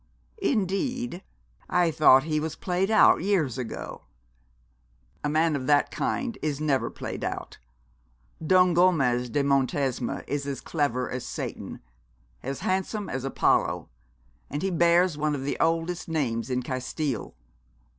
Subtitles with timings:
[0.41, 1.23] 'Indeed!
[1.69, 4.01] I thought he was played out years ago.'
[5.23, 7.59] 'A man of that kind is never played out.
[8.43, 11.81] Don Gomez de Montesma is as clever as Satan,
[12.41, 13.89] as handsome as Apollo,
[14.49, 17.35] and he bears one of the oldest names in Castile.